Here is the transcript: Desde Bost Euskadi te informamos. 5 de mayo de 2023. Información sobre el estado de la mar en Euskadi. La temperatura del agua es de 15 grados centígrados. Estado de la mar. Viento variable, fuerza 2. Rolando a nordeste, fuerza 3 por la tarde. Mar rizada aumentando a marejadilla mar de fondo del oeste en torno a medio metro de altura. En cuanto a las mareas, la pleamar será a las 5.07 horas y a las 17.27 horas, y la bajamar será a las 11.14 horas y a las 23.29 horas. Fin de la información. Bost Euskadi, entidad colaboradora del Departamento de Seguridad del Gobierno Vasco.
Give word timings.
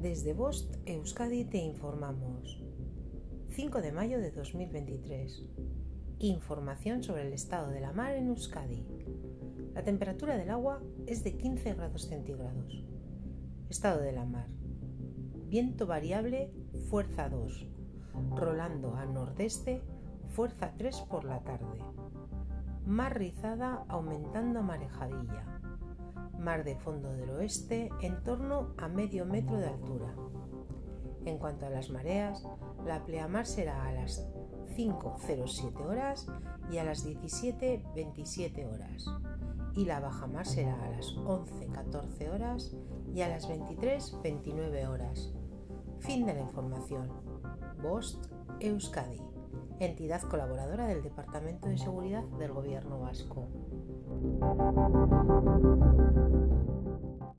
Desde 0.00 0.32
Bost 0.32 0.76
Euskadi 0.86 1.44
te 1.44 1.58
informamos. 1.58 2.58
5 3.50 3.82
de 3.82 3.92
mayo 3.92 4.18
de 4.18 4.30
2023. 4.30 5.44
Información 6.20 7.02
sobre 7.02 7.26
el 7.26 7.34
estado 7.34 7.68
de 7.68 7.80
la 7.80 7.92
mar 7.92 8.14
en 8.14 8.28
Euskadi. 8.28 8.82
La 9.74 9.84
temperatura 9.84 10.38
del 10.38 10.48
agua 10.48 10.82
es 11.06 11.22
de 11.22 11.36
15 11.36 11.74
grados 11.74 12.06
centígrados. 12.06 12.82
Estado 13.68 14.00
de 14.00 14.12
la 14.12 14.24
mar. 14.24 14.46
Viento 15.48 15.86
variable, 15.86 16.50
fuerza 16.88 17.28
2. 17.28 17.68
Rolando 18.36 18.96
a 18.96 19.04
nordeste, 19.04 19.82
fuerza 20.30 20.72
3 20.78 20.96
por 21.10 21.24
la 21.24 21.40
tarde. 21.44 21.78
Mar 22.86 23.18
rizada 23.18 23.84
aumentando 23.86 24.60
a 24.60 24.62
marejadilla 24.62 25.60
mar 26.40 26.64
de 26.64 26.76
fondo 26.76 27.12
del 27.12 27.30
oeste 27.30 27.90
en 28.00 28.22
torno 28.24 28.74
a 28.76 28.88
medio 28.88 29.24
metro 29.26 29.58
de 29.58 29.68
altura. 29.68 30.14
En 31.24 31.38
cuanto 31.38 31.66
a 31.66 31.70
las 31.70 31.90
mareas, 31.90 32.44
la 32.84 33.04
pleamar 33.04 33.46
será 33.46 33.86
a 33.86 33.92
las 33.92 34.26
5.07 34.76 35.86
horas 35.86 36.26
y 36.70 36.78
a 36.78 36.84
las 36.84 37.06
17.27 37.06 38.72
horas, 38.72 39.04
y 39.74 39.84
la 39.84 40.00
bajamar 40.00 40.46
será 40.46 40.82
a 40.82 40.90
las 40.90 41.14
11.14 41.16 42.34
horas 42.34 42.76
y 43.14 43.20
a 43.20 43.28
las 43.28 43.48
23.29 43.48 44.88
horas. 44.88 45.34
Fin 45.98 46.24
de 46.24 46.34
la 46.34 46.40
información. 46.40 47.10
Bost 47.82 48.26
Euskadi, 48.60 49.20
entidad 49.78 50.22
colaboradora 50.22 50.86
del 50.86 51.02
Departamento 51.02 51.68
de 51.68 51.78
Seguridad 51.78 52.24
del 52.38 52.52
Gobierno 52.52 53.00
Vasco. 53.00 53.48